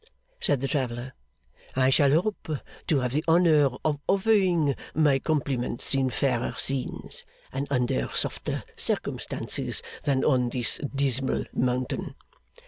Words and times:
said 0.39 0.61
the 0.61 0.67
traveller. 0.67 1.13
'I 1.75 1.89
shall 1.91 2.11
hope 2.19 2.49
to 2.87 2.99
have 3.01 3.11
the 3.13 3.23
honour 3.27 3.69
of 3.85 3.99
offering 4.07 4.73
my 4.95 5.19
compliments 5.19 5.93
in 5.93 6.09
fairer 6.09 6.55
scenes, 6.57 7.23
and 7.53 7.67
under 7.69 8.07
softer 8.07 8.63
circumstances, 8.75 9.83
than 10.01 10.25
on 10.25 10.49
this 10.49 10.79
dismal 10.95 11.43
mountain. 11.53 12.15